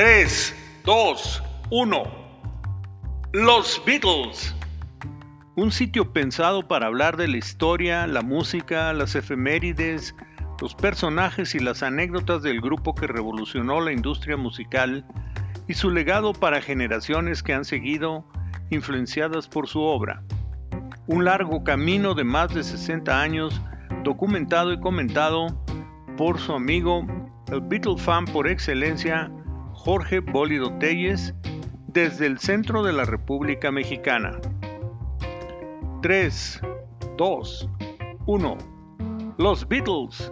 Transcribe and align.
3, 0.00 0.54
2, 0.86 1.42
1. 1.68 2.02
Los 3.34 3.82
Beatles. 3.84 4.56
Un 5.56 5.70
sitio 5.70 6.14
pensado 6.14 6.66
para 6.66 6.86
hablar 6.86 7.18
de 7.18 7.28
la 7.28 7.36
historia, 7.36 8.06
la 8.06 8.22
música, 8.22 8.94
las 8.94 9.14
efemérides, 9.14 10.14
los 10.58 10.74
personajes 10.74 11.54
y 11.54 11.58
las 11.58 11.82
anécdotas 11.82 12.40
del 12.40 12.62
grupo 12.62 12.94
que 12.94 13.08
revolucionó 13.08 13.82
la 13.82 13.92
industria 13.92 14.38
musical 14.38 15.04
y 15.68 15.74
su 15.74 15.90
legado 15.90 16.32
para 16.32 16.62
generaciones 16.62 17.42
que 17.42 17.52
han 17.52 17.66
seguido 17.66 18.24
influenciadas 18.70 19.48
por 19.48 19.68
su 19.68 19.82
obra. 19.82 20.22
Un 21.08 21.26
largo 21.26 21.62
camino 21.62 22.14
de 22.14 22.24
más 22.24 22.54
de 22.54 22.62
60 22.62 23.20
años 23.20 23.60
documentado 24.02 24.72
y 24.72 24.80
comentado 24.80 25.62
por 26.16 26.38
su 26.38 26.54
amigo, 26.54 27.06
el 27.52 27.60
Beatle 27.60 27.98
fan 27.98 28.24
por 28.24 28.48
excelencia, 28.48 29.30
Jorge 29.82 30.20
Bólido 30.20 30.70
Telles, 30.78 31.34
desde 31.86 32.26
el 32.26 32.38
centro 32.38 32.82
de 32.82 32.92
la 32.92 33.06
República 33.06 33.72
Mexicana. 33.72 34.38
3, 36.02 36.60
2, 37.16 37.68
1. 38.26 38.58
Los 39.38 39.66
Beatles. 39.66 40.30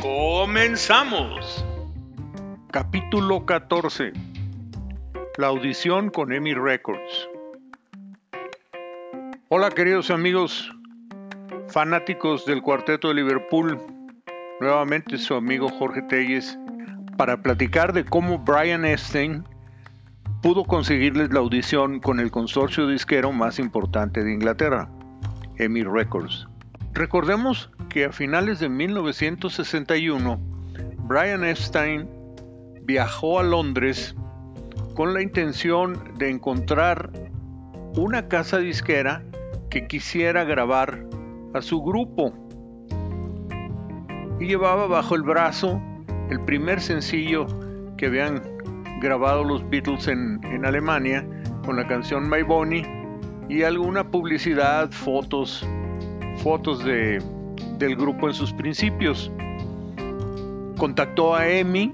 Comenzamos. 0.00 1.62
Capítulo 2.70 3.44
14. 3.44 4.14
La 5.36 5.48
audición 5.48 6.08
con 6.08 6.32
EMI 6.32 6.54
Records. 6.54 7.28
Hola 9.50 9.68
queridos 9.72 10.10
amigos, 10.10 10.72
fanáticos 11.68 12.46
del 12.46 12.62
Cuarteto 12.62 13.08
de 13.08 13.14
Liverpool. 13.16 13.78
Nuevamente 14.58 15.18
su 15.18 15.34
amigo 15.34 15.68
Jorge 15.68 16.00
Telles 16.00 16.58
para 17.20 17.42
platicar 17.42 17.92
de 17.92 18.06
cómo 18.06 18.38
Brian 18.38 18.86
Epstein 18.86 19.44
pudo 20.42 20.64
conseguirles 20.64 21.30
la 21.34 21.40
audición 21.40 22.00
con 22.00 22.18
el 22.18 22.30
consorcio 22.30 22.86
disquero 22.86 23.30
más 23.30 23.58
importante 23.58 24.24
de 24.24 24.32
Inglaterra, 24.32 24.88
EMI 25.58 25.82
Records. 25.82 26.48
Recordemos 26.94 27.70
que 27.90 28.06
a 28.06 28.12
finales 28.12 28.58
de 28.58 28.70
1961, 28.70 30.40
Brian 31.00 31.44
Epstein 31.44 32.08
viajó 32.84 33.38
a 33.38 33.42
Londres 33.42 34.16
con 34.94 35.12
la 35.12 35.20
intención 35.20 36.02
de 36.16 36.30
encontrar 36.30 37.10
una 37.98 38.28
casa 38.28 38.60
disquera 38.60 39.22
que 39.68 39.86
quisiera 39.86 40.44
grabar 40.44 41.04
a 41.52 41.60
su 41.60 41.82
grupo 41.82 42.32
y 44.40 44.46
llevaba 44.46 44.86
bajo 44.86 45.14
el 45.16 45.22
brazo 45.22 45.82
el 46.30 46.40
primer 46.40 46.80
sencillo 46.80 47.46
que 47.96 48.06
habían 48.06 48.40
grabado 49.00 49.44
los 49.44 49.68
Beatles 49.68 50.06
en, 50.08 50.40
Alemania 50.64 51.26
con 51.64 51.76
la 51.76 51.86
canción 51.86 52.28
My 52.28 52.42
Bonnie 52.42 52.86
y 53.48 53.62
alguna 53.62 54.08
publicidad, 54.08 54.90
fotos, 54.92 55.66
fotos 56.42 56.84
de, 56.84 57.22
del 57.78 57.96
grupo 57.96 58.28
en 58.28 58.34
sus 58.34 58.52
principios. 58.52 59.32
Contactó 60.76 61.34
a 61.34 61.48
EMI, 61.48 61.92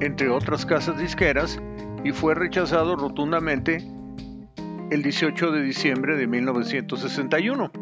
entre 0.00 0.28
otras 0.28 0.64
casas 0.64 0.98
disqueras, 0.98 1.60
y 2.04 2.12
fue 2.12 2.34
rechazado 2.34 2.96
rotundamente 2.96 3.78
el 4.90 5.02
18 5.02 5.50
de 5.50 5.62
diciembre 5.62 6.16
de 6.16 6.26
1961. 6.26 7.72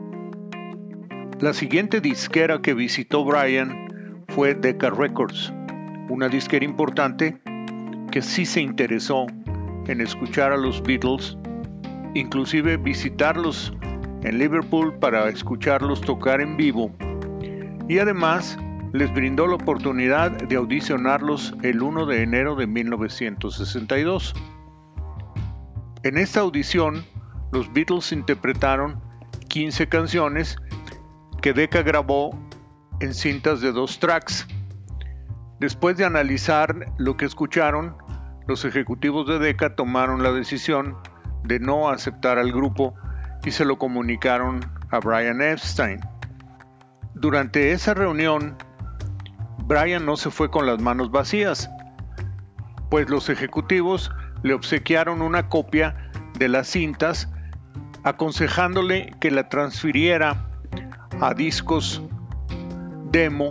La 1.40 1.52
siguiente 1.52 2.00
disquera 2.00 2.62
que 2.62 2.72
visitó 2.72 3.24
Brian 3.24 3.91
fue 4.34 4.54
Decca 4.54 4.88
Records, 4.88 5.52
una 6.08 6.26
disquera 6.28 6.64
importante 6.64 7.38
que 8.10 8.22
sí 8.22 8.46
se 8.46 8.62
interesó 8.62 9.26
en 9.86 10.00
escuchar 10.00 10.52
a 10.52 10.56
los 10.56 10.82
Beatles, 10.82 11.36
inclusive 12.14 12.78
visitarlos 12.78 13.74
en 14.22 14.38
Liverpool 14.38 14.94
para 14.98 15.28
escucharlos 15.28 16.00
tocar 16.00 16.40
en 16.40 16.56
vivo 16.56 16.90
y 17.88 17.98
además 17.98 18.58
les 18.94 19.12
brindó 19.12 19.46
la 19.46 19.56
oportunidad 19.56 20.30
de 20.30 20.56
audicionarlos 20.56 21.54
el 21.62 21.82
1 21.82 22.06
de 22.06 22.22
enero 22.22 22.54
de 22.56 22.66
1962. 22.66 24.34
En 26.04 26.16
esta 26.16 26.40
audición, 26.40 27.04
los 27.52 27.70
Beatles 27.74 28.12
interpretaron 28.12 28.98
15 29.48 29.88
canciones 29.88 30.56
que 31.42 31.52
Decca 31.52 31.82
grabó 31.82 32.30
en 33.02 33.14
cintas 33.14 33.60
de 33.60 33.72
dos 33.72 33.98
tracks. 33.98 34.46
Después 35.58 35.96
de 35.96 36.04
analizar 36.04 36.92
lo 36.98 37.16
que 37.16 37.24
escucharon, 37.24 37.96
los 38.46 38.64
ejecutivos 38.64 39.26
de 39.26 39.40
Decca 39.40 39.74
tomaron 39.74 40.22
la 40.22 40.30
decisión 40.30 40.96
de 41.42 41.58
no 41.58 41.90
aceptar 41.90 42.38
al 42.38 42.52
grupo 42.52 42.94
y 43.44 43.50
se 43.50 43.64
lo 43.64 43.76
comunicaron 43.76 44.60
a 44.90 45.00
Brian 45.00 45.42
Epstein. 45.42 46.00
Durante 47.14 47.72
esa 47.72 47.92
reunión, 47.92 48.56
Brian 49.64 50.06
no 50.06 50.16
se 50.16 50.30
fue 50.30 50.48
con 50.48 50.64
las 50.64 50.80
manos 50.80 51.10
vacías, 51.10 51.68
pues 52.88 53.08
los 53.08 53.28
ejecutivos 53.28 54.12
le 54.44 54.54
obsequiaron 54.54 55.22
una 55.22 55.48
copia 55.48 56.10
de 56.38 56.48
las 56.48 56.68
cintas 56.68 57.28
aconsejándole 58.04 59.12
que 59.20 59.32
la 59.32 59.48
transfiriera 59.48 60.48
a 61.20 61.34
discos 61.34 62.00
demo 63.12 63.50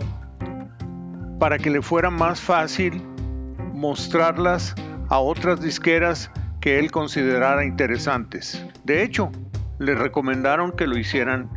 para 1.38 1.58
que 1.58 1.70
le 1.70 1.80
fuera 1.80 2.10
más 2.10 2.40
fácil 2.40 3.02
mostrarlas 3.72 4.74
a 5.08 5.18
otras 5.18 5.60
disqueras 5.60 6.30
que 6.60 6.78
él 6.78 6.90
considerara 6.90 7.64
interesantes. 7.64 8.64
De 8.84 9.02
hecho, 9.02 9.30
le 9.78 9.94
recomendaron 9.94 10.72
que 10.72 10.86
lo 10.86 10.98
hicieran 10.98 11.48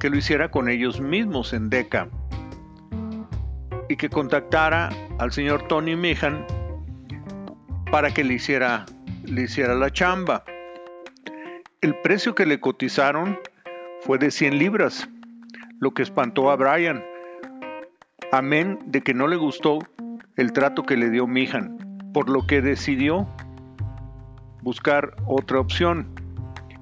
que 0.00 0.10
lo 0.10 0.16
hiciera 0.16 0.50
con 0.50 0.68
ellos 0.68 1.00
mismos 1.00 1.54
en 1.54 1.70
Deca 1.70 2.08
y 3.88 3.96
que 3.96 4.10
contactara 4.10 4.90
al 5.18 5.32
señor 5.32 5.66
Tony 5.66 5.96
Meehan 5.96 6.46
para 7.90 8.12
que 8.12 8.22
le 8.22 8.34
hiciera, 8.34 8.84
le 9.24 9.42
hiciera 9.42 9.74
la 9.74 9.90
chamba. 9.90 10.44
El 11.80 11.94
precio 12.02 12.34
que 12.34 12.44
le 12.44 12.60
cotizaron 12.60 13.38
fue 14.02 14.18
de 14.18 14.30
100 14.30 14.58
libras, 14.58 15.08
lo 15.80 15.92
que 15.92 16.02
espantó 16.02 16.50
a 16.50 16.56
Brian. 16.56 17.04
Amén 18.32 18.78
de 18.86 19.02
que 19.02 19.14
no 19.14 19.28
le 19.28 19.36
gustó 19.36 19.78
el 20.36 20.52
trato 20.52 20.82
que 20.82 20.96
le 20.96 21.10
dio 21.10 21.26
Mihan, 21.26 21.78
por 22.12 22.28
lo 22.28 22.46
que 22.46 22.60
decidió 22.60 23.28
buscar 24.62 25.14
otra 25.26 25.60
opción, 25.60 26.08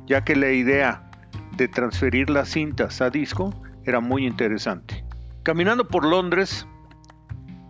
ya 0.07 0.25
que 0.25 0.37
la 0.37 0.51
idea 0.51 1.11
de 1.57 1.69
transferir 1.69 2.31
las 2.31 2.49
cintas 2.49 3.01
a 3.01 3.11
disco 3.11 3.53
era 3.85 4.01
muy 4.01 4.27
interesante. 4.27 5.05
Caminando 5.43 5.89
por 5.89 6.07
Londres, 6.07 6.67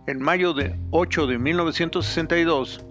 en 0.07 0.21
mayo 0.21 0.53
de 0.53 0.79
8 0.91 1.27
de 1.27 1.37
1962, 1.37 2.85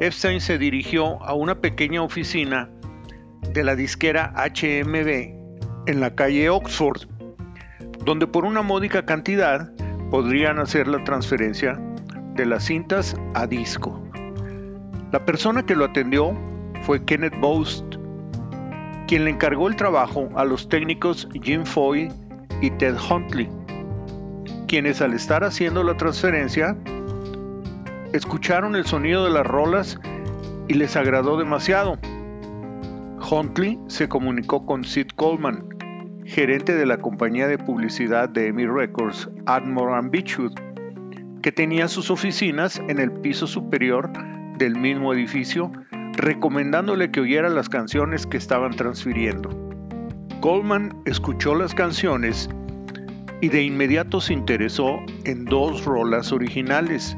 Epstein 0.00 0.40
se 0.40 0.58
dirigió 0.58 1.22
a 1.22 1.34
una 1.34 1.60
pequeña 1.60 2.02
oficina 2.02 2.70
de 3.52 3.64
la 3.64 3.74
disquera 3.74 4.32
HMB 4.36 5.40
en 5.86 6.00
la 6.00 6.14
calle 6.14 6.50
Oxford, 6.50 7.08
donde 8.04 8.26
por 8.26 8.44
una 8.44 8.62
módica 8.62 9.04
cantidad 9.04 9.70
podrían 10.10 10.58
hacer 10.58 10.88
la 10.88 11.02
transferencia 11.04 11.80
de 12.34 12.46
las 12.46 12.64
cintas 12.64 13.16
a 13.34 13.46
disco. 13.46 14.00
La 15.12 15.24
persona 15.24 15.64
que 15.64 15.76
lo 15.76 15.84
atendió 15.84 16.32
fue 16.82 17.04
Kenneth 17.04 17.38
Boast, 17.40 17.84
quien 19.06 19.24
le 19.24 19.30
encargó 19.30 19.68
el 19.68 19.76
trabajo 19.76 20.28
a 20.36 20.44
los 20.44 20.68
técnicos 20.68 21.28
Jim 21.42 21.64
Foy 21.64 22.12
y 22.60 22.70
Ted 22.70 22.96
Huntley, 23.10 23.48
quienes 24.68 25.00
al 25.02 25.14
estar 25.14 25.44
haciendo 25.44 25.82
la 25.82 25.96
transferencia 25.96 26.76
escucharon 28.12 28.76
el 28.76 28.86
sonido 28.86 29.24
de 29.24 29.30
las 29.30 29.46
rolas 29.46 29.98
y 30.68 30.74
les 30.74 30.96
agradó 30.96 31.36
demasiado. 31.36 31.98
Huntley 33.30 33.78
se 33.88 34.08
comunicó 34.08 34.64
con 34.64 34.84
Sid 34.84 35.08
Coleman, 35.16 35.64
gerente 36.30 36.76
de 36.76 36.86
la 36.86 36.98
compañía 36.98 37.48
de 37.48 37.58
publicidad 37.58 38.28
de 38.28 38.46
EMI 38.46 38.66
Records, 38.66 39.28
Admiral 39.46 40.10
Beechwood, 40.10 40.52
que 41.42 41.50
tenía 41.50 41.88
sus 41.88 42.08
oficinas 42.08 42.80
en 42.86 43.00
el 43.00 43.10
piso 43.10 43.48
superior 43.48 44.08
del 44.56 44.76
mismo 44.76 45.12
edificio, 45.12 45.72
recomendándole 46.12 47.10
que 47.10 47.20
oyera 47.20 47.48
las 47.48 47.68
canciones 47.68 48.28
que 48.28 48.36
estaban 48.36 48.70
transfiriendo. 48.76 49.50
Coleman 50.40 50.94
escuchó 51.04 51.56
las 51.56 51.74
canciones 51.74 52.48
y 53.40 53.48
de 53.48 53.64
inmediato 53.64 54.20
se 54.20 54.32
interesó 54.32 55.00
en 55.24 55.46
dos 55.46 55.84
rolas 55.84 56.30
originales, 56.30 57.16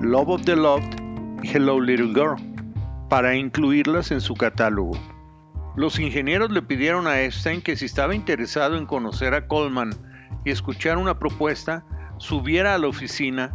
Love 0.00 0.30
of 0.30 0.44
the 0.44 0.56
Loved 0.56 0.96
y 1.44 1.48
Hello 1.48 1.80
Little 1.80 2.08
Girl, 2.08 2.34
para 3.08 3.36
incluirlas 3.36 4.10
en 4.10 4.20
su 4.20 4.34
catálogo. 4.34 4.98
Los 5.74 5.98
ingenieros 5.98 6.50
le 6.50 6.60
pidieron 6.60 7.06
a 7.06 7.20
Epstein 7.20 7.62
que 7.62 7.76
si 7.76 7.86
estaba 7.86 8.14
interesado 8.14 8.76
en 8.76 8.84
conocer 8.84 9.32
a 9.34 9.46
Coleman 9.46 9.94
y 10.44 10.50
escuchar 10.50 10.98
una 10.98 11.18
propuesta, 11.18 11.84
subiera 12.18 12.74
a 12.74 12.78
la 12.78 12.88
oficina 12.88 13.52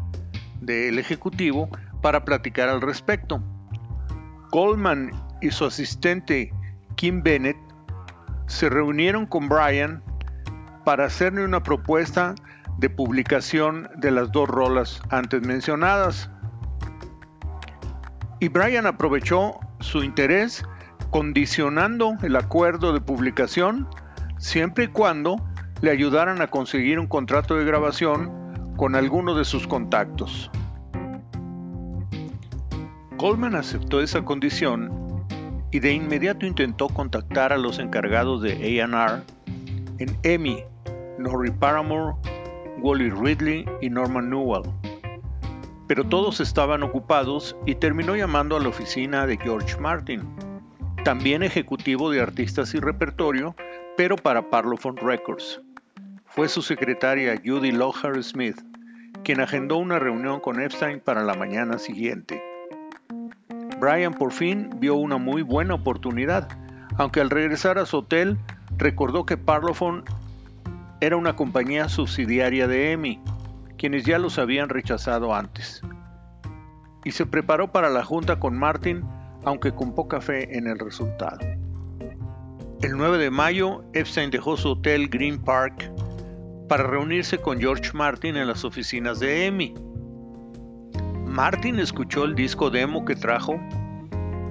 del 0.60 0.98
ejecutivo 0.98 1.70
para 2.02 2.26
platicar 2.26 2.70
al 2.70 2.82
respecto. 2.82 3.42
Goldman 4.52 5.12
y 5.42 5.52
su 5.52 5.66
asistente 5.66 6.52
Kim 6.96 7.22
Bennett 7.22 7.58
se 8.48 8.70
reunieron 8.70 9.28
con 9.28 9.48
Brian 9.48 10.02
para 10.86 11.06
hacerle 11.06 11.46
una 11.46 11.62
propuesta 11.62 12.34
de 12.80 12.90
publicación 12.90 13.90
de 13.98 14.10
las 14.10 14.32
dos 14.32 14.48
rolas 14.48 15.02
antes 15.10 15.42
mencionadas. 15.42 16.32
Y 18.40 18.48
Brian 18.48 18.86
aprovechó 18.86 19.60
su 19.80 20.04
interés 20.04 20.64
condicionando 21.10 22.18
el 22.24 22.36
acuerdo 22.36 22.94
de 22.94 23.02
publicación 23.02 23.88
siempre 24.38 24.86
y 24.86 24.88
cuando 24.88 25.38
le 25.82 25.92
ayudaran 25.92 26.42
a 26.42 26.48
conseguir 26.48 27.00
un 27.00 27.08
contrato 27.08 27.56
de 27.56 27.66
grabación 27.66 28.32
con 28.78 28.96
alguno 28.96 29.36
de 29.36 29.46
sus 29.46 29.68
contactos. 29.68 30.50
Coleman 33.18 33.56
aceptó 33.56 34.00
esa 34.00 34.24
condición 34.24 35.26
y 35.72 35.80
de 35.80 35.94
inmediato 35.94 36.46
intentó 36.46 36.88
contactar 36.88 37.52
a 37.52 37.58
los 37.58 37.80
encargados 37.80 38.42
de 38.42 38.82
AR 38.82 39.24
en 40.00 40.18
EMI, 40.24 40.64
Norrie 41.18 41.52
Paramore, 41.52 42.16
Wally 42.80 43.10
Ridley 43.10 43.66
y 43.82 43.90
Norman 43.90 44.30
Newell. 44.30 44.70
Pero 45.88 46.04
todos 46.04 46.40
estaban 46.40 46.84
ocupados 46.84 47.56
y 47.66 47.76
terminó 47.76 48.16
llamando 48.16 48.56
a 48.56 48.60
la 48.60 48.70
oficina 48.70 49.26
de 49.26 49.38
George 49.38 49.78
Martin, 49.80 50.22
también 51.08 51.42
ejecutivo 51.42 52.12
de 52.12 52.20
artistas 52.20 52.74
y 52.74 52.82
repertorio, 52.82 53.56
pero 53.96 54.18
para 54.18 54.50
Parlophone 54.50 54.98
Records. 54.98 55.62
Fue 56.26 56.50
su 56.50 56.62
secretaria 56.62 57.42
Judy 57.46 57.72
Lohar 57.72 58.22
Smith 58.22 58.60
quien 59.24 59.40
agendó 59.40 59.78
una 59.78 60.00
reunión 60.00 60.42
con 60.42 60.60
Epstein 60.60 61.00
para 61.00 61.24
la 61.24 61.34
mañana 61.34 61.80
siguiente. 61.80 62.44
Brian 63.80 64.16
por 64.16 64.34
fin 64.34 64.70
vio 64.82 64.96
una 64.96 65.16
muy 65.16 65.44
buena 65.44 65.76
oportunidad, 65.76 66.50
aunque 66.98 67.22
al 67.22 67.30
regresar 67.30 67.78
a 67.78 67.86
su 67.86 68.00
hotel 68.00 68.38
recordó 68.76 69.26
que 69.26 69.38
Parlophone 69.38 70.04
era 71.00 71.16
una 71.16 71.38
compañía 71.38 71.88
subsidiaria 71.88 72.68
de 72.68 72.92
EMI, 72.92 73.22
quienes 73.78 74.04
ya 74.04 74.20
los 74.20 74.38
habían 74.40 74.68
rechazado 74.68 75.34
antes. 75.34 75.82
Y 77.06 77.12
se 77.12 77.26
preparó 77.26 77.72
para 77.72 77.90
la 77.90 78.04
junta 78.04 78.42
con 78.42 78.60
Martin, 78.60 79.06
aunque 79.48 79.72
con 79.72 79.96
poca 79.96 80.20
fe 80.20 80.58
en 80.58 80.68
el 80.68 80.78
resultado. 80.78 81.40
El 82.82 82.98
9 82.98 83.18
de 83.18 83.32
mayo, 83.32 83.82
Epstein 83.94 84.30
dejó 84.30 84.58
su 84.58 84.72
hotel 84.72 85.08
Green 85.08 85.42
Park 85.42 85.90
para 86.68 86.84
reunirse 86.84 87.38
con 87.38 87.58
George 87.58 87.92
Martin 87.94 88.36
en 88.36 88.48
las 88.48 88.66
oficinas 88.66 89.22
de 89.22 89.46
EMI. 89.46 89.74
Martin 91.26 91.80
escuchó 91.80 92.26
el 92.26 92.36
disco 92.36 92.70
demo 92.70 93.06
que 93.06 93.16
trajo 93.16 93.58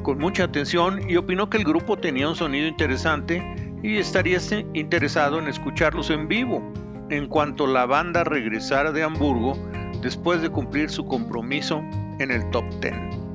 con 0.02 0.16
mucha 0.18 0.44
atención 0.44 1.10
y 1.10 1.16
opinó 1.16 1.50
que 1.50 1.58
el 1.58 1.64
grupo 1.64 1.98
tenía 1.98 2.30
un 2.30 2.36
sonido 2.36 2.66
interesante 2.66 3.44
y 3.82 3.98
estaría 3.98 4.38
interesado 4.72 5.38
en 5.38 5.48
escucharlos 5.48 6.08
en 6.08 6.26
vivo 6.26 6.62
en 7.10 7.26
cuanto 7.26 7.66
la 7.66 7.84
banda 7.84 8.24
regresara 8.24 8.92
de 8.92 9.02
Hamburgo 9.02 9.58
después 10.00 10.40
de 10.40 10.48
cumplir 10.48 10.88
su 10.88 11.04
compromiso 11.04 11.82
en 12.18 12.30
el 12.30 12.48
top 12.50 12.64
10. 12.80 13.25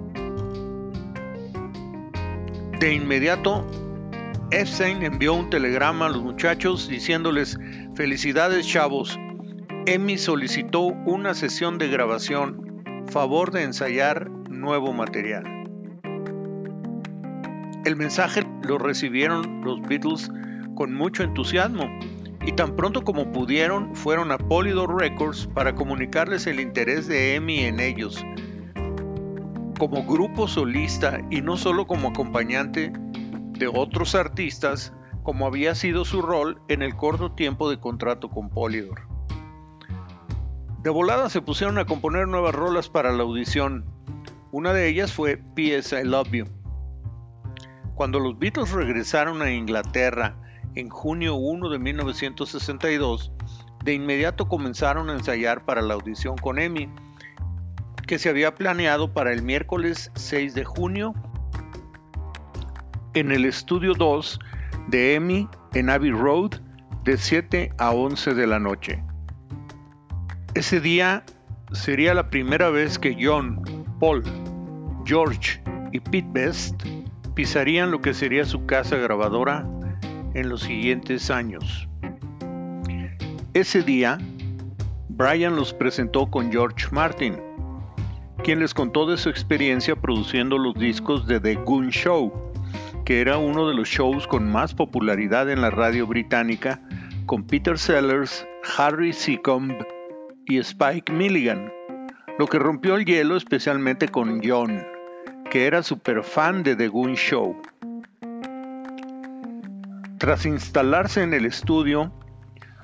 De 2.81 2.95
inmediato, 2.95 3.63
Epstein 4.49 5.03
envió 5.03 5.35
un 5.35 5.51
telegrama 5.51 6.07
a 6.07 6.09
los 6.09 6.23
muchachos 6.23 6.87
diciéndoles 6.87 7.59
felicidades 7.93 8.67
chavos, 8.67 9.19
Emi 9.85 10.17
solicitó 10.17 10.85
una 11.05 11.35
sesión 11.35 11.77
de 11.77 11.89
grabación, 11.89 12.83
favor 13.11 13.51
de 13.51 13.61
ensayar 13.61 14.31
nuevo 14.49 14.93
material. 14.93 15.43
El 17.85 17.95
mensaje 17.97 18.41
lo 18.63 18.79
recibieron 18.79 19.61
los 19.63 19.79
Beatles 19.83 20.31
con 20.73 20.91
mucho 20.91 21.21
entusiasmo 21.21 21.87
y 22.43 22.53
tan 22.53 22.75
pronto 22.75 23.03
como 23.03 23.31
pudieron 23.31 23.95
fueron 23.95 24.31
a 24.31 24.39
Polydor 24.39 24.99
Records 24.99 25.47
para 25.53 25.75
comunicarles 25.75 26.47
el 26.47 26.59
interés 26.59 27.07
de 27.07 27.35
Emi 27.35 27.59
en 27.59 27.79
ellos. 27.79 28.25
Como 29.81 30.05
grupo 30.05 30.47
solista 30.47 31.21
y 31.31 31.41
no 31.41 31.57
solo 31.57 31.87
como 31.87 32.09
acompañante 32.09 32.93
de 32.93 33.67
otros 33.67 34.13
artistas, 34.13 34.93
como 35.23 35.47
había 35.47 35.73
sido 35.73 36.05
su 36.05 36.21
rol 36.21 36.61
en 36.67 36.83
el 36.83 36.95
corto 36.95 37.31
tiempo 37.31 37.67
de 37.67 37.79
contrato 37.79 38.29
con 38.29 38.51
Polydor. 38.51 39.07
De 40.83 40.91
volada 40.91 41.31
se 41.31 41.41
pusieron 41.41 41.79
a 41.79 41.85
componer 41.85 42.27
nuevas 42.27 42.53
rolas 42.53 42.89
para 42.89 43.11
la 43.11 43.23
audición. 43.23 43.83
Una 44.51 44.71
de 44.71 44.87
ellas 44.87 45.13
fue 45.13 45.37
P.S. 45.55 45.99
I 45.99 46.03
Love 46.03 46.29
You. 46.31 46.45
Cuando 47.95 48.19
los 48.19 48.37
Beatles 48.37 48.69
regresaron 48.69 49.41
a 49.41 49.51
Inglaterra 49.51 50.35
en 50.75 50.89
junio 50.89 51.33
1 51.33 51.69
de 51.69 51.79
1962, 51.79 53.31
de 53.83 53.93
inmediato 53.95 54.47
comenzaron 54.47 55.09
a 55.09 55.13
ensayar 55.13 55.65
para 55.65 55.81
la 55.81 55.95
audición 55.95 56.37
con 56.37 56.59
Emi, 56.59 56.87
que 58.11 58.19
se 58.19 58.27
había 58.27 58.53
planeado 58.53 59.13
para 59.13 59.31
el 59.31 59.41
miércoles 59.41 60.11
6 60.15 60.53
de 60.53 60.65
junio 60.65 61.13
en 63.13 63.31
el 63.31 63.45
estudio 63.45 63.93
2 63.93 64.37
de 64.89 65.15
Emi 65.15 65.47
en 65.75 65.89
Abbey 65.89 66.11
Road 66.11 66.59
de 67.05 67.15
7 67.15 67.71
a 67.77 67.91
11 67.91 68.33
de 68.33 68.47
la 68.47 68.59
noche. 68.59 69.01
Ese 70.55 70.81
día 70.81 71.23
sería 71.71 72.13
la 72.13 72.29
primera 72.29 72.69
vez 72.69 72.99
que 72.99 73.15
John, 73.17 73.63
Paul, 74.01 74.23
George 75.05 75.63
y 75.93 76.01
Pete 76.01 76.27
Best 76.33 76.83
pisarían 77.33 77.91
lo 77.91 78.01
que 78.01 78.13
sería 78.13 78.43
su 78.43 78.65
casa 78.65 78.97
grabadora 78.97 79.65
en 80.33 80.49
los 80.49 80.63
siguientes 80.63 81.31
años. 81.31 81.87
Ese 83.53 83.81
día, 83.83 84.17
Brian 85.07 85.55
los 85.55 85.73
presentó 85.73 86.29
con 86.29 86.51
George 86.51 86.89
Martin, 86.91 87.37
quien 88.41 88.59
les 88.59 88.73
contó 88.73 89.05
de 89.05 89.17
su 89.17 89.29
experiencia 89.29 89.95
produciendo 89.95 90.57
los 90.57 90.73
discos 90.73 91.27
de 91.27 91.39
The 91.39 91.55
Goon 91.55 91.89
Show, 91.89 92.33
que 93.05 93.21
era 93.21 93.37
uno 93.37 93.67
de 93.67 93.75
los 93.75 93.87
shows 93.87 94.25
con 94.25 94.51
más 94.51 94.73
popularidad 94.73 95.49
en 95.49 95.61
la 95.61 95.69
radio 95.69 96.07
británica, 96.07 96.79
con 97.27 97.43
Peter 97.43 97.77
Sellers, 97.77 98.47
Harry 98.77 99.13
Seacombe 99.13 99.77
y 100.47 100.57
Spike 100.57 101.11
Milligan, 101.13 101.71
lo 102.39 102.47
que 102.47 102.57
rompió 102.57 102.95
el 102.95 103.05
hielo 103.05 103.37
especialmente 103.37 104.07
con 104.07 104.41
John, 104.43 104.83
que 105.51 105.67
era 105.67 105.83
super 105.83 106.23
fan 106.23 106.63
de 106.63 106.75
The 106.75 106.87
Goon 106.87 107.13
Show. 107.13 107.55
Tras 110.17 110.45
instalarse 110.45 111.21
en 111.21 111.33
el 111.33 111.45
estudio, 111.45 112.11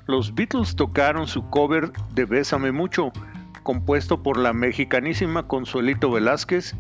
los 0.06 0.34
Beatles 0.36 0.76
tocaron 0.76 1.28
su 1.28 1.50
cover 1.50 1.92
de 2.14 2.26
Bésame 2.26 2.72
Mucho, 2.72 3.12
compuesto 3.64 4.24
por 4.24 4.38
la 4.38 4.54
mexicanísima 4.54 5.48
Consuelito 5.48 6.12
Velázquez, 6.12 6.76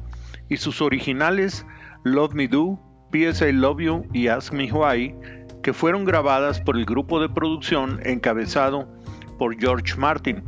y 0.49 0.57
sus 0.57 0.81
originales 0.81 1.65
Love 2.03 2.33
Me 2.33 2.47
Do, 2.47 2.79
P.S. 3.11 3.47
I 3.47 3.53
Love 3.53 3.79
You 3.79 4.05
y 4.13 4.27
Ask 4.27 4.53
Me 4.53 4.71
Why, 4.71 5.15
que 5.61 5.73
fueron 5.73 6.05
grabadas 6.05 6.61
por 6.61 6.77
el 6.77 6.85
grupo 6.85 7.19
de 7.19 7.29
producción 7.29 7.99
encabezado 8.03 8.87
por 9.37 9.59
George 9.59 9.95
Martin, 9.97 10.43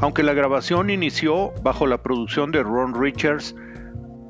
aunque 0.00 0.22
la 0.22 0.32
grabación 0.32 0.90
inició 0.90 1.52
bajo 1.62 1.86
la 1.86 2.02
producción 2.02 2.50
de 2.52 2.62
Ron 2.62 3.00
Richards, 3.00 3.54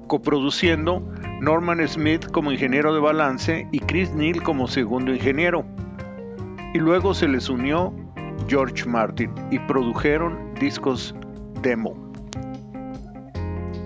coproduciendo 0.06 1.00
Norman 1.40 1.86
Smith 1.86 2.30
como 2.30 2.52
ingeniero 2.52 2.94
de 2.94 3.00
balance 3.00 3.68
y 3.72 3.80
Chris 3.80 4.12
Neal 4.12 4.42
como 4.42 4.66
segundo 4.66 5.12
ingeniero. 5.12 5.64
Y 6.74 6.78
luego 6.78 7.14
se 7.14 7.28
les 7.28 7.48
unió 7.48 7.94
George 8.48 8.86
Martin 8.86 9.30
y 9.50 9.58
produjeron 9.60 10.54
discos 10.60 11.14
demo. 11.62 12.12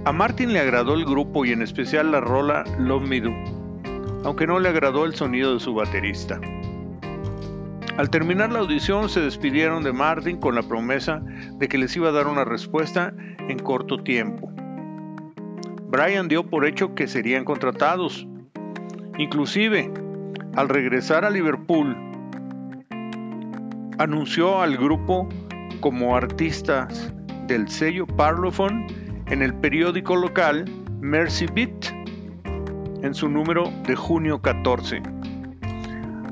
A 0.05 0.13
Martin 0.13 0.53
le 0.53 0.59
agradó 0.59 0.95
el 0.95 1.05
grupo 1.05 1.45
y 1.45 1.53
en 1.53 1.63
especial 1.63 2.11
la 2.11 2.21
rola 2.21 2.65
Love 2.79 3.09
Me 3.09 3.21
Do, 3.21 3.31
aunque 4.25 4.47
no 4.47 4.59
le 4.59 4.69
agradó 4.69 5.05
el 5.05 5.15
sonido 5.15 5.55
de 5.55 5.61
su 5.61 5.75
baterista. 5.75 6.41
Al 7.97 8.11
terminar 8.11 8.51
la 8.51 8.61
audición 8.61 9.09
se 9.09 9.21
despidieron 9.21 9.83
de 9.85 9.93
Martin 9.93 10.39
con 10.39 10.55
la 10.55 10.63
promesa 10.63 11.23
de 11.59 11.69
que 11.69 11.79
les 11.79 11.95
iba 11.95 12.09
a 12.09 12.13
dar 12.13 12.27
una 12.27 12.45
respuesta 12.45 13.13
en 13.49 13.59
corto 13.59 14.03
tiempo. 14.03 14.51
Brian 15.89 16.27
dio 16.27 16.49
por 16.49 16.65
hecho 16.67 16.95
que 16.95 17.07
serían 17.07 17.45
contratados. 17.45 18.27
Inclusive, 19.19 19.93
al 20.57 20.71
regresar 20.71 21.25
a 21.25 21.31
Liverpool, 21.31 21.95
anunció 23.99 24.63
al 24.63 24.79
grupo 24.79 25.29
como 25.81 26.17
artistas 26.17 27.13
del 27.53 27.69
sello 27.69 28.07
Parlophone 28.07 28.87
en 29.27 29.43
el 29.43 29.53
periódico 29.53 30.17
local 30.17 30.65
Mercy 31.03 31.45
Beat 31.55 31.93
en 33.03 33.15
su 33.15 33.29
número 33.29 33.71
de 33.87 33.95
junio 33.95 34.41
14. 34.41 35.03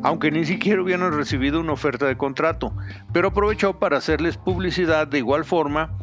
Aunque 0.02 0.30
ni 0.30 0.46
siquiera 0.46 0.80
hubieran 0.80 1.12
recibido 1.12 1.60
una 1.60 1.74
oferta 1.74 2.06
de 2.06 2.16
contrato, 2.16 2.72
pero 3.12 3.28
aprovechó 3.28 3.78
para 3.78 3.98
hacerles 3.98 4.38
publicidad 4.38 5.08
de 5.08 5.18
igual 5.18 5.44
forma 5.44 5.94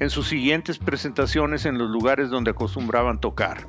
en 0.00 0.10
sus 0.10 0.26
siguientes 0.26 0.80
presentaciones 0.80 1.66
en 1.66 1.78
los 1.78 1.88
lugares 1.88 2.28
donde 2.28 2.50
acostumbraban 2.50 3.20
tocar. 3.20 3.68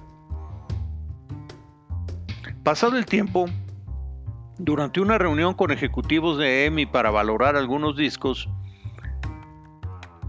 Pasado 2.63 2.97
el 2.97 3.05
tiempo, 3.05 3.45
durante 4.57 5.01
una 5.01 5.19
reunión 5.19 5.53
con 5.53 5.69
ejecutivos 5.69 6.39
de 6.39 6.65
EMI 6.65 6.88
para 6.88 7.12
valorar 7.12 7.55
algunos 7.55 7.95
discos, 7.95 8.50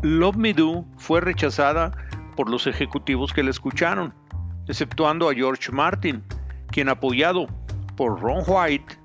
Love 0.02 0.36
Me 0.36 0.52
Do 0.52 0.84
fue 0.98 1.20
rechazada 1.20 1.92
por 2.36 2.50
los 2.50 2.66
ejecutivos 2.66 3.32
que 3.32 3.42
la 3.42 3.50
escucharon, 3.50 4.14
exceptuando 4.68 5.28
a 5.28 5.34
George 5.34 5.72
Martin, 5.72 6.22
quien 6.70 6.88
apoyado 6.88 7.46
por 7.96 8.20
Ron 8.20 8.42
White, 8.46 8.98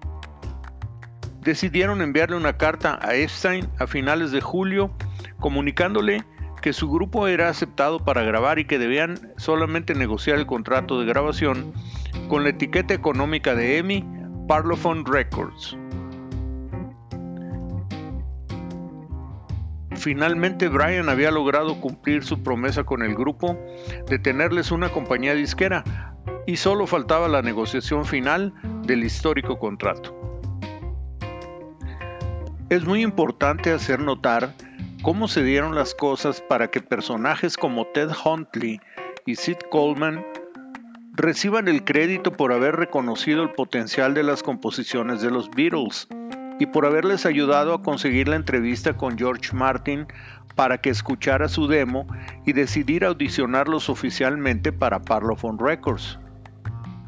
decidieron 1.42 2.02
enviarle 2.02 2.36
una 2.36 2.58
carta 2.58 3.00
a 3.02 3.16
Epstein 3.16 3.68
a 3.80 3.88
finales 3.88 4.32
de 4.32 4.42
julio 4.42 4.92
comunicándole 5.40 6.24
que 6.62 6.74
su 6.74 6.90
grupo 6.90 7.28
era 7.28 7.50
aceptado 7.50 8.04
para 8.04 8.24
grabar 8.24 8.60
y 8.60 8.66
que 8.66 8.78
debían 8.78 9.34
solamente 9.38 9.96
negociar 9.96 10.38
el 10.38 10.46
contrato 10.46 11.00
de 11.00 11.08
grabación 11.08 11.74
con 12.30 12.44
la 12.44 12.50
etiqueta 12.50 12.94
económica 12.94 13.56
de 13.56 13.80
EMI, 13.80 14.06
Parlophone 14.48 15.04
Records. 15.06 15.76
Finalmente 20.02 20.68
Brian 20.68 21.10
había 21.10 21.30
logrado 21.30 21.80
cumplir 21.80 22.24
su 22.24 22.42
promesa 22.42 22.84
con 22.84 23.04
el 23.04 23.14
grupo 23.14 23.56
de 24.08 24.18
tenerles 24.18 24.72
una 24.72 24.90
compañía 24.90 25.36
disquera 25.36 26.16
y 26.48 26.58
solo 26.58 26.88
faltaba 26.88 27.28
la 27.28 27.44
negociación 27.44 28.06
final 28.06 28.52
del 28.82 29.04
histórico 29.04 29.60
contrato. 29.60 30.42
Es 32.72 32.84
muy 32.84 33.04
importante 33.04 33.72
hacer 33.72 34.00
notar 34.00 34.56
cómo 35.04 35.28
se 35.28 35.44
dieron 35.44 35.76
las 35.76 35.94
cosas 35.94 36.42
para 36.42 36.72
que 36.72 36.82
personajes 36.82 37.56
como 37.56 37.86
Ted 37.86 38.10
Huntley 38.26 38.82
y 39.28 39.36
Sid 39.36 39.58
Coleman 39.70 40.26
reciban 41.14 41.68
el 41.68 41.84
crédito 41.84 42.32
por 42.32 42.54
haber 42.54 42.76
reconocido 42.76 43.44
el 43.44 43.52
potencial 43.52 44.16
de 44.16 44.24
las 44.24 44.42
composiciones 44.42 45.22
de 45.22 45.30
los 45.30 45.52
Beatles 45.52 46.08
y 46.62 46.68
por 46.68 46.86
haberles 46.86 47.26
ayudado 47.26 47.74
a 47.74 47.82
conseguir 47.82 48.28
la 48.28 48.36
entrevista 48.36 48.94
con 48.94 49.18
George 49.18 49.52
Martin 49.52 50.06
para 50.54 50.78
que 50.78 50.92
escuchara 50.92 51.48
su 51.48 51.66
demo 51.66 52.06
y 52.46 52.54
decidir 52.54 53.04
audicionarlos 53.04 53.90
oficialmente 53.90 54.72
para 54.72 55.02
Parlophone 55.02 55.58
Records. 55.60 56.20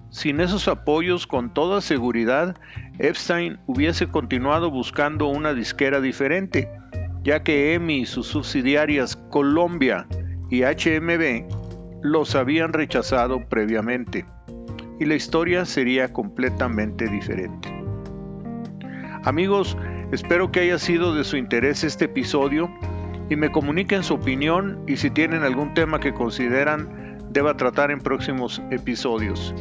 Sin 0.10 0.40
esos 0.40 0.68
apoyos, 0.68 1.28
con 1.28 1.54
toda 1.54 1.82
seguridad, 1.82 2.58
Epstein 2.98 3.60
hubiese 3.68 4.08
continuado 4.08 4.72
buscando 4.72 5.28
una 5.28 5.54
disquera 5.54 6.02
diferente, 6.02 6.68
ya 7.24 7.44
que 7.44 7.76
EMI 7.76 8.00
y 8.00 8.06
sus 8.08 8.26
subsidiarias 8.26 9.16
Columbia 9.30 10.08
y 10.50 10.64
HMB 10.64 12.02
los 12.02 12.34
habían 12.34 12.74
rechazado 12.74 13.48
previamente, 13.50 14.26
y 15.00 15.06
la 15.06 15.14
historia 15.14 15.66
sería 15.66 16.12
completamente 16.12 17.08
diferente. 17.08 17.73
Amigos, 19.26 19.78
espero 20.12 20.52
que 20.52 20.60
haya 20.60 20.78
sido 20.78 21.16
de 21.16 21.24
su 21.24 21.38
interés 21.38 21.86
este 21.86 22.06
episodio 22.06 22.70
y 23.30 23.38
me 23.38 23.54
comuniquen 23.54 24.04
su 24.04 24.16
opinión 24.16 24.84
y 24.86 24.98
si 24.98 25.10
tienen 25.10 25.44
algún 25.44 25.74
tema 25.74 26.02
que 26.02 26.14
consideran 26.14 27.20
deba 27.30 27.56
tratar 27.56 27.90
en 27.90 28.00
próximos 28.00 28.62
episodios. 28.70 29.56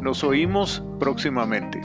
Nos 0.00 0.22
oímos 0.22 0.84
próximamente. 1.00 1.80